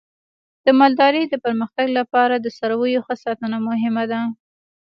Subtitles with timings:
[0.65, 4.21] د مالدارۍ د پرمختګ لپاره د څارویو ښه ساتنه مهمه ده.